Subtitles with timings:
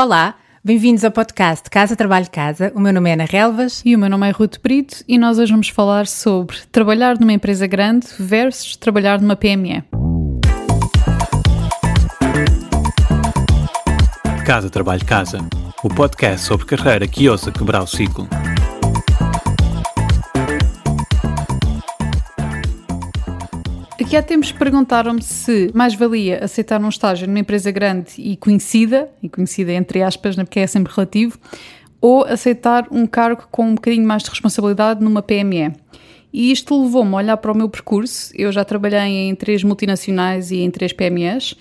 [0.00, 2.72] Olá, bem-vindos ao podcast Casa Trabalho Casa.
[2.74, 3.82] O meu nome é Ana Relvas.
[3.84, 7.34] E o meu nome é Ruth Brito e nós hoje vamos falar sobre trabalhar numa
[7.34, 9.84] empresa grande versus trabalhar numa PME.
[14.46, 15.40] Casa Trabalho Casa,
[15.84, 18.26] o podcast sobre carreira que ousa quebrar o ciclo.
[24.02, 29.08] Aqui há tempos perguntaram-me se mais valia aceitar um estágio numa empresa grande e conhecida,
[29.22, 31.38] e conhecida entre aspas, né, porque é sempre relativo,
[32.00, 35.72] ou aceitar um cargo com um bocadinho mais de responsabilidade numa PME.
[36.32, 38.32] E isto levou-me a olhar para o meu percurso.
[38.34, 41.54] Eu já trabalhei em três multinacionais e em três PMEs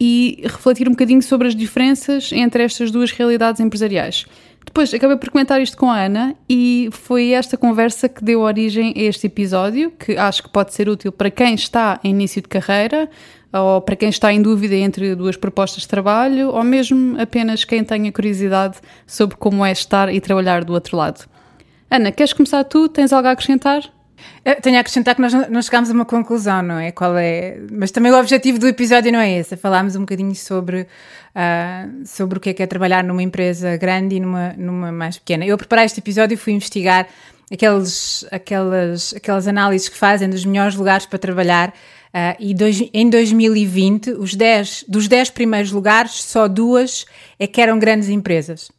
[0.00, 4.26] e refletir um bocadinho sobre as diferenças entre estas duas realidades empresariais.
[4.64, 8.94] Depois acabei por comentar isto com a Ana e foi esta conversa que deu origem
[8.96, 12.48] a este episódio, que acho que pode ser útil para quem está em início de
[12.48, 13.10] carreira
[13.52, 17.82] ou para quem está em dúvida entre duas propostas de trabalho ou mesmo apenas quem
[17.82, 21.28] tenha curiosidade sobre como é estar e trabalhar do outro lado.
[21.90, 22.88] Ana, queres começar tu?
[22.88, 23.82] Tens algo a acrescentar?
[24.62, 26.90] Tenho a acrescentar que nós não chegámos a uma conclusão, não é?
[26.92, 27.58] Qual é?
[27.70, 32.06] Mas também o objetivo do episódio não é esse, é falarmos um bocadinho sobre, uh,
[32.06, 35.44] sobre o que é que é trabalhar numa empresa grande e numa, numa mais pequena.
[35.44, 37.06] Eu, a preparar este episódio, fui investigar
[37.52, 41.70] aqueles, aquelas, aquelas análises que fazem dos melhores lugares para trabalhar.
[42.12, 47.06] Uh, e dois, em 2020, os 10, dos 10 primeiros lugares, só duas
[47.38, 48.70] é que eram grandes empresas.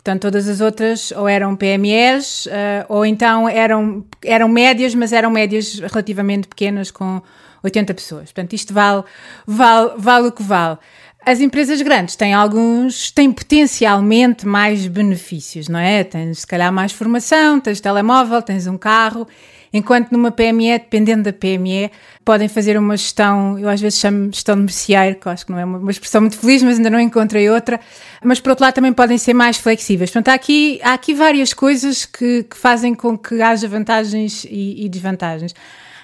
[0.00, 2.50] Portanto, todas as outras ou eram PMEs uh,
[2.88, 7.20] ou então eram, eram médias, mas eram médias relativamente pequenas com
[7.62, 8.24] 80 pessoas.
[8.32, 9.04] Portanto, isto vale,
[9.46, 10.78] vale, vale o que vale.
[11.24, 16.02] As empresas grandes têm alguns, têm potencialmente mais benefícios, não é?
[16.02, 19.26] Tens se calhar mais formação, tens telemóvel, tens um carro
[19.72, 21.92] Enquanto numa PME, dependendo da PME,
[22.24, 25.58] podem fazer uma gestão, eu às vezes chamo gestão de merceeiro, que acho que não
[25.60, 27.78] é uma, expressão muito feliz, mas ainda não encontrei outra.
[28.22, 30.10] Mas por outro lado também podem ser mais flexíveis.
[30.10, 34.84] Portanto, há aqui, há aqui várias coisas que, que fazem com que haja vantagens e,
[34.84, 35.54] e desvantagens.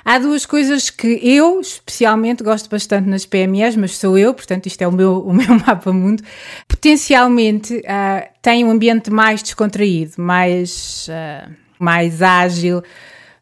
[0.09, 4.81] Há duas coisas que eu, especialmente, gosto bastante nas PMEs, mas sou eu, portanto, isto
[4.81, 6.23] é o meu, o meu mapa mundo.
[6.69, 12.85] Potencialmente uh, tem um ambiente mais descontraído, mais, uh, mais ágil,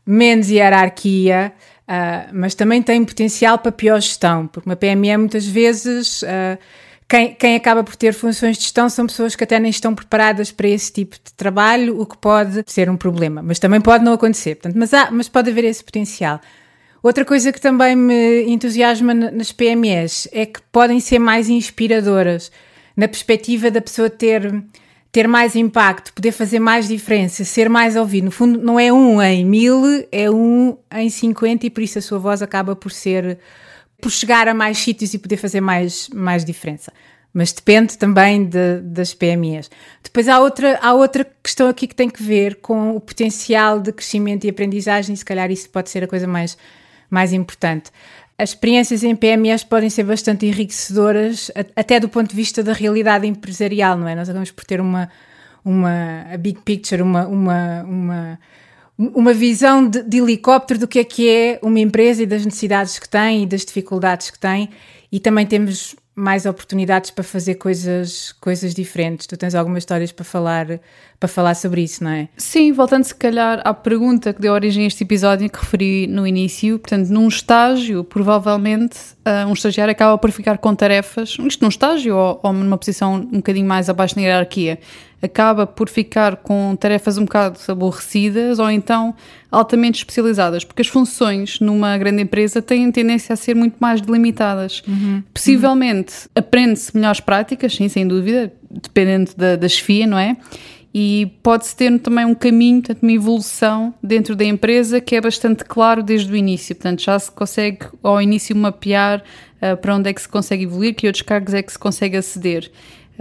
[0.07, 1.53] menos hierarquia,
[1.87, 6.23] uh, mas também tem potencial para pior gestão, porque uma PME muitas vezes.
[6.23, 6.59] Uh,
[7.15, 10.51] quem, quem, acaba por ter funções de gestão são pessoas que até nem estão preparadas
[10.51, 14.15] para esse tipo de trabalho, o que pode ser um problema, mas também pode não
[14.15, 14.57] acontecer.
[14.57, 16.41] Portanto, mas, há, mas pode haver esse potencial.
[17.01, 22.51] Outra coisa que também me entusiasma nas PMEs é que podem ser mais inspiradoras,
[22.97, 24.65] na perspectiva da pessoa ter
[25.13, 28.25] ter mais impacto, poder fazer mais diferença, ser mais ouvido.
[28.25, 32.03] No fundo, não é um em mil, é um em cinquenta e por isso a
[32.03, 33.39] sua voz acaba por ser,
[34.05, 36.93] por chegar a mais sítios e poder fazer mais, mais diferença.
[37.33, 39.71] Mas depende também de, das PMEs.
[40.03, 43.91] Depois há outra, há outra questão aqui que tem que ver com o potencial de
[43.93, 46.59] crescimento e aprendizagem, e se calhar isso pode ser a coisa mais,
[47.09, 47.91] mais importante.
[48.37, 53.27] As experiências em PMEs podem ser bastante enriquecedoras, até do ponto de vista da realidade
[53.27, 54.15] empresarial, não é?
[54.15, 55.09] Nós acabamos por ter uma,
[55.65, 58.39] uma big picture, uma, uma, uma,
[58.99, 62.99] uma visão de, de helicóptero do que é que é uma empresa e das necessidades
[62.99, 64.71] que tem e das dificuldades que tem,
[65.11, 69.27] e também temos mais oportunidades para fazer coisas, coisas diferentes.
[69.27, 70.81] Tu tens algumas histórias para falar,
[71.19, 72.29] para falar sobre isso, não é?
[72.37, 76.25] Sim, voltando se calhar à pergunta que deu origem a este episódio que referi no
[76.25, 78.97] início, portanto, num estágio, provavelmente
[79.27, 83.15] uh, um estagiário acaba por ficar com tarefas, isto num estágio ou, ou numa posição
[83.17, 84.79] um bocadinho mais abaixo na hierarquia,
[85.25, 89.15] acaba por ficar com tarefas um bocado aborrecidas ou então
[89.51, 94.83] altamente especializadas, porque as funções numa grande empresa têm tendência a ser muito mais delimitadas.
[94.87, 95.23] Uhum.
[95.33, 96.31] Possivelmente uhum.
[96.35, 100.37] aprende-se melhores práticas, sim, sem dúvida, dependendo da, da chefia, não é?
[100.97, 105.65] E pode-se ter também um caminho, portanto, uma evolução dentro da empresa que é bastante
[105.65, 106.75] claro desde o início.
[106.75, 109.21] Portanto, já se consegue ao início mapear
[109.61, 112.17] uh, para onde é que se consegue evoluir, que outros cargos é que se consegue
[112.17, 112.71] aceder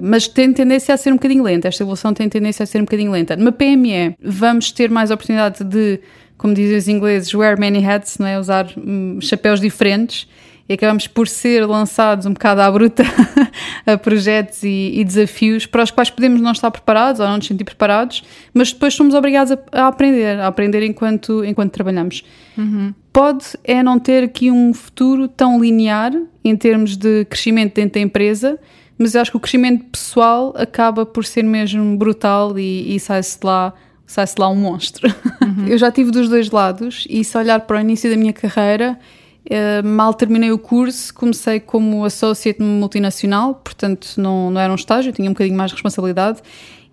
[0.02, 1.68] mas tem tendência a ser um bocadinho lenta.
[1.68, 3.36] Esta evolução tem tendência a ser um bocadinho lenta.
[3.36, 6.00] Numa PME, vamos ter mais oportunidade de,
[6.38, 8.40] como dizem os ingleses, wear many hats, não é?
[8.40, 10.28] usar hum, chapéus diferentes
[10.68, 13.04] e acabamos por ser lançados um bocado à bruta
[13.86, 17.48] a projetos e, e, desafios para os quais podemos não estar preparados ou não nos
[17.48, 18.24] sentir preparados,
[18.54, 22.24] mas depois somos obrigados a, a aprender, a aprender enquanto, enquanto trabalhamos.
[22.58, 22.94] Uhum.
[23.12, 26.14] Pode é não ter aqui um futuro tão linear
[26.44, 28.58] em termos de crescimento dentro da empresa,
[28.98, 33.40] mas eu acho que o crescimento pessoal acaba por ser mesmo brutal e, e sai-se
[33.40, 33.74] de lá
[34.06, 35.14] sai-se lá um monstro.
[35.44, 35.68] Uhum.
[35.68, 38.98] Eu já tive dos dois lados e se olhar para o início da minha carreira,
[39.46, 45.12] Uh, mal terminei o curso, comecei como associate multinacional, portanto não, não era um estágio,
[45.12, 46.42] tinha um bocadinho mais de responsabilidade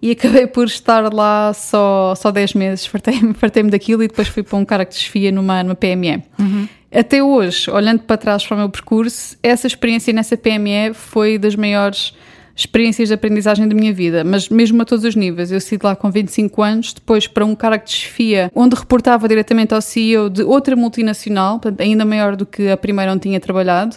[0.03, 4.43] e acabei por estar lá só, só 10 meses, fartei-me fartei daquilo e depois fui
[4.43, 6.23] para um cara que desfia numa, numa PME.
[6.39, 6.69] Uhum.
[6.93, 11.55] Até hoje, olhando para trás para o meu percurso, essa experiência nessa PME foi das
[11.55, 12.15] maiores
[12.61, 15.51] experiências de aprendizagem da minha vida, mas mesmo a todos os níveis.
[15.51, 19.27] Eu saí de lá com 25 anos, depois para um cara que desfia, onde reportava
[19.27, 23.41] diretamente ao CEO de outra multinacional, portanto, ainda maior do que a primeira onde tinha
[23.41, 23.97] trabalhado.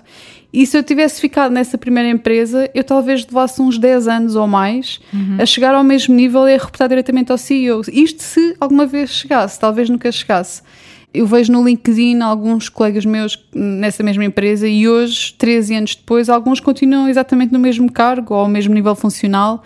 [0.51, 4.45] E se eu tivesse ficado nessa primeira empresa, eu talvez levasse uns 10 anos ou
[4.45, 5.37] mais uhum.
[5.39, 7.81] a chegar ao mesmo nível e a reportar diretamente ao CEO.
[7.91, 10.61] Isto se alguma vez chegasse, talvez nunca chegasse
[11.13, 16.27] eu vejo no LinkedIn alguns colegas meus nessa mesma empresa e hoje, 13 anos depois,
[16.27, 19.63] alguns continuam exatamente no mesmo cargo ou ao mesmo nível funcional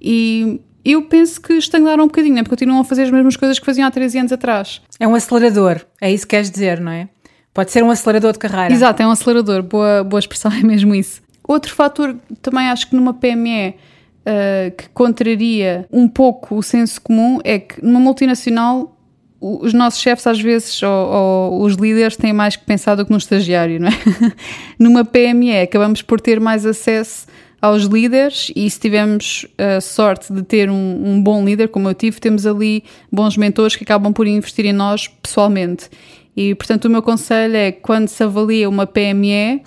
[0.00, 2.42] e eu penso que estagnaram um bocadinho, né?
[2.42, 4.82] porque continuam a fazer as mesmas coisas que faziam há 13 anos atrás.
[4.98, 7.08] É um acelerador, é isso que queres dizer, não é?
[7.52, 8.72] Pode ser um acelerador de carreira.
[8.72, 11.22] Exato, é um acelerador, boa, boa expressão, é mesmo isso.
[11.46, 17.40] Outro fator também acho que numa PME uh, que contraria um pouco o senso comum
[17.42, 18.96] é que numa multinacional
[19.40, 23.10] os nossos chefes às vezes, ou, ou, os líderes, têm mais que pensar do que
[23.10, 23.92] no estagiário, não é?
[24.78, 27.26] Numa PME acabamos por ter mais acesso
[27.60, 31.94] aos líderes e se tivermos a sorte de ter um, um, bom líder, como eu
[31.94, 35.90] tive, temos ali bons mentores que acabam por investir em nós pessoalmente.
[36.36, 39.62] E, portanto, o meu conselho é, quando se avalia uma PME,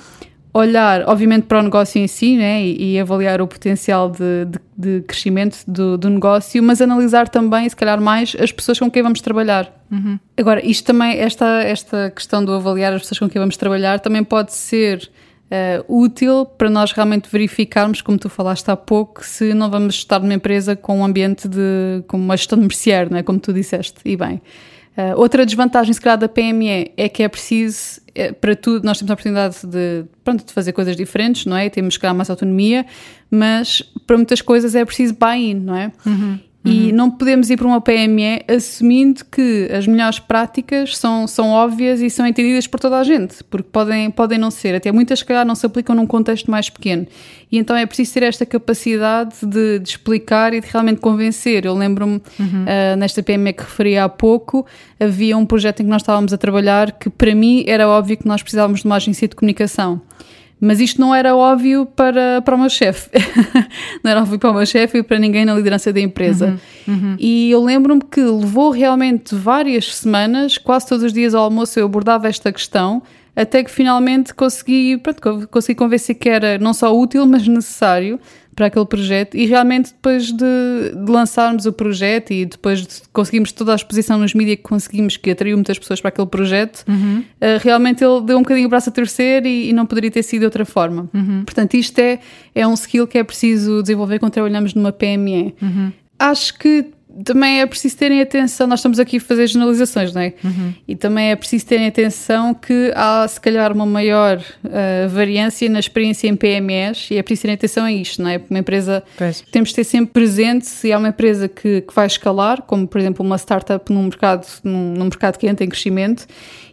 [0.54, 4.60] olhar, obviamente, para o negócio em si né, e, e avaliar o potencial de, de,
[4.78, 9.02] de crescimento do, do, negócio, mas analisar também, se calhar, mais as pessoas com quem
[9.02, 9.74] vamos trabalhar.
[9.92, 10.20] Uhum.
[10.38, 14.24] Agora, isto também, esta, esta questão do avaliar as pessoas com quem vamos trabalhar, também
[14.24, 15.10] pode ser
[15.50, 20.20] uh, útil para nós realmente verificarmos, como tu falaste há pouco, se não vamos estar
[20.20, 23.24] numa empresa com um ambiente de, com uma gestão de merceário, não é?
[23.24, 24.40] como tu disseste, e bem.
[24.95, 28.98] Uh, outra desvantagem, se calhar, da PME é que é preciso, é, para tudo, nós
[28.98, 31.69] temos a oportunidade de, pronto, de fazer coisas diferentes, não é?
[31.69, 32.86] Temos, se calhar, mais autonomia,
[33.30, 35.92] mas para muitas coisas é preciso buy-in, não é?
[36.06, 36.40] Uhum.
[36.65, 36.95] E uhum.
[36.95, 42.10] não podemos ir para uma PME assumindo que as melhores práticas são, são óbvias e
[42.10, 44.74] são entendidas por toda a gente, porque podem, podem não ser.
[44.74, 47.06] Até muitas, se calhar, não se aplicam num contexto mais pequeno.
[47.51, 51.65] E então é preciso ter esta capacidade de, de explicar e de realmente convencer.
[51.65, 52.63] Eu lembro-me, uhum.
[52.63, 54.66] uh, nesta PME que referi há pouco,
[54.98, 58.27] havia um projeto em que nós estávamos a trabalhar que, para mim, era óbvio que
[58.27, 60.01] nós precisávamos de uma agência de comunicação.
[60.65, 63.10] Mas isto não era óbvio para, para o meu chefe.
[64.01, 66.57] não era óbvio para o meu chefe e para ninguém na liderança da empresa.
[66.88, 67.15] Uhum, uhum.
[67.19, 71.86] E eu lembro-me que levou realmente várias semanas, quase todos os dias ao almoço eu
[71.86, 73.04] abordava esta questão,
[73.36, 78.18] até que finalmente consegui, pronto, consegui convencer que era não só útil, mas necessário
[78.56, 80.36] para aquele projeto e realmente depois de,
[80.96, 85.18] de, lançarmos o projeto e depois de conseguirmos toda a exposição nos mídias que conseguimos,
[85.18, 87.20] que atraiu muitas pessoas para aquele projeto, uhum.
[87.20, 90.24] uh, realmente ele deu um bocadinho o braço a torcer e, e não poderia ter
[90.24, 91.10] sido de outra forma.
[91.14, 91.44] Uhum.
[91.44, 92.20] Portanto, isto é,
[92.54, 95.56] é um skill que é preciso desenvolver quando trabalhamos numa PME.
[95.62, 95.92] Uhum.
[96.20, 96.86] Acho que
[97.24, 100.33] também é preciso terem atenção, nós estamos aqui a fazer generalizações, não é?
[100.44, 100.74] Uhum.
[100.88, 105.80] E também é preciso terem atenção que há se calhar uma maior uh, variância na
[105.80, 108.42] experiência em PMEs e é preciso terem atenção a isto, não é?
[108.50, 109.42] Uma empresa pois.
[109.51, 113.00] temos de ter sempre presente se há uma empresa que, que vai escalar, como por
[113.00, 116.25] exemplo uma startup num mercado, num, num mercado que entra em crescimento,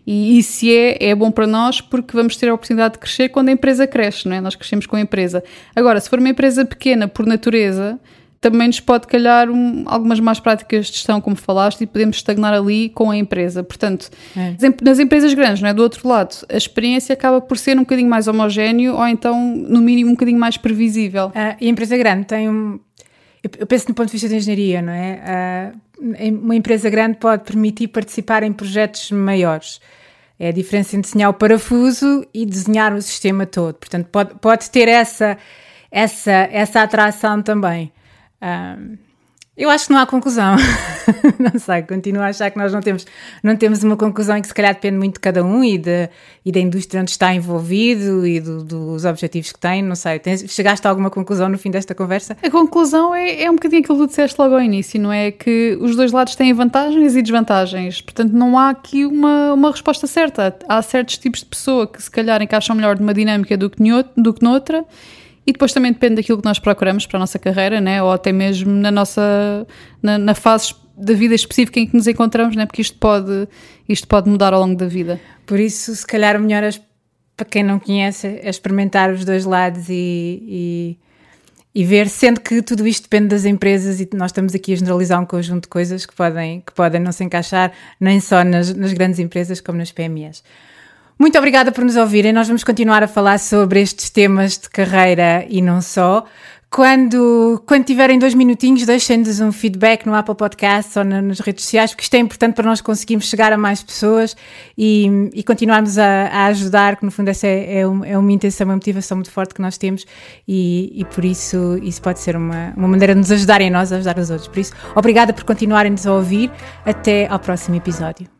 [0.06, 3.28] e, e se é, é bom para nós porque vamos ter a oportunidade de crescer
[3.28, 4.40] quando a empresa cresce, não é?
[4.40, 5.44] Nós crescemos com a empresa.
[5.76, 8.00] Agora, se for uma empresa pequena por natureza,
[8.40, 12.54] também nos pode calhar um, algumas más práticas de gestão, como falaste, e podemos estagnar
[12.54, 13.62] ali com a empresa.
[13.62, 14.56] Portanto, é.
[14.82, 15.74] nas empresas grandes, não é?
[15.74, 19.80] do outro lado, a experiência acaba por ser um bocadinho mais homogéneo ou então, no
[19.80, 21.30] mínimo, um bocadinho mais previsível.
[21.34, 22.80] Ah, e a empresa grande tem um.
[23.58, 25.20] Eu penso no ponto de vista da engenharia, não é?
[25.22, 25.72] Ah,
[26.30, 29.80] uma empresa grande pode permitir participar em projetos maiores.
[30.38, 33.74] É a diferença entre desenhar o parafuso e desenhar o sistema todo.
[33.74, 35.36] Portanto, pode, pode ter essa,
[35.90, 37.92] essa, essa atração também.
[38.42, 38.96] Um,
[39.60, 40.56] eu acho que não há conclusão.
[41.38, 43.06] não sei, continuo a achar que nós não temos,
[43.42, 46.08] não temos uma conclusão em que se calhar depende muito de cada um e, de,
[46.46, 49.82] e da indústria onde está envolvido e do, dos objetivos que tem.
[49.82, 52.38] Não sei, tens, chegaste a alguma conclusão no fim desta conversa?
[52.42, 55.30] A conclusão é, é um bocadinho aquilo que disseste logo ao início, não é?
[55.30, 58.00] Que os dois lados têm vantagens e desvantagens.
[58.00, 60.56] Portanto, não há aqui uma, uma resposta certa.
[60.66, 63.82] Há certos tipos de pessoa que se calhar encaixam melhor numa dinâmica do que,
[64.16, 64.86] do que noutra
[65.50, 68.02] e depois também depende daquilo que nós procuramos para a nossa carreira, né?
[68.02, 69.66] ou até mesmo na nossa
[70.00, 72.66] na, na fase da vida específica em que nos encontramos, né?
[72.66, 73.48] porque isto pode,
[73.88, 75.20] isto pode mudar ao longo da vida.
[75.44, 76.70] Por isso, se calhar, o melhor é,
[77.36, 80.98] para quem não conhece é experimentar os dois lados e, e,
[81.74, 85.20] e, ver, sendo que tudo isto depende das empresas e nós estamos aqui a generalizar
[85.20, 88.92] um conjunto de coisas que podem, que podem não se encaixar nem só nas, nas
[88.92, 90.44] grandes empresas como nas PMEs.
[91.20, 92.32] Muito obrigada por nos ouvirem.
[92.32, 96.24] Nós vamos continuar a falar sobre estes temas de carreira e não só.
[96.70, 101.64] Quando, quando tiverem dois minutinhos, deixem-nos um feedback no Apple Podcast ou na, nas redes
[101.64, 104.34] sociais, porque isto é importante para nós conseguirmos chegar a mais pessoas
[104.78, 108.66] e, e continuarmos a, a, ajudar, que no fundo essa é, é, é, uma intenção,
[108.68, 110.06] uma motivação muito forte que nós temos
[110.48, 113.92] e, e por isso isso pode ser uma, uma maneira de nos ajudarem a nós
[113.92, 114.48] a ajudar os outros.
[114.48, 116.50] Por isso, obrigada por continuarem-nos a ouvir.
[116.86, 118.39] Até ao próximo episódio.